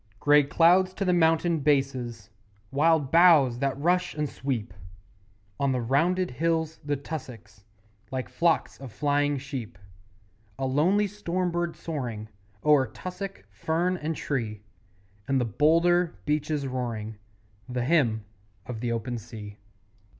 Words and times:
Grey 0.19 0.41
cloud 0.41 0.87
to 0.87 1.05
the 1.05 1.13
mountain 1.13 1.59
bases, 1.59 2.31
Wild 2.71 3.11
boughs 3.11 3.59
that 3.59 3.77
rush 3.77 4.15
and 4.15 4.27
sweep; 4.27 4.73
On 5.59 5.71
the 5.73 5.79
rounded 5.79 6.31
hills 6.31 6.79
the 6.83 6.95
tussocks 6.95 7.65
Like 8.09 8.27
flocks 8.27 8.79
of 8.79 8.91
flying 8.91 9.37
sheep; 9.37 9.77
A 10.57 10.65
lonely 10.65 11.05
storm 11.05 11.51
bird 11.51 11.75
soaring 11.75 12.29
O'er 12.63 12.87
tussock, 12.87 13.45
fern 13.51 13.95
and 13.95 14.15
tree; 14.15 14.63
And 15.27 15.39
the 15.39 15.45
boulder 15.45 16.15
beaches 16.25 16.65
roaring 16.65 17.19
The 17.69 17.85
Hymn 17.85 18.25
of 18.65 18.79
the 18.79 18.91
Open 18.91 19.19
Sea. 19.19 19.59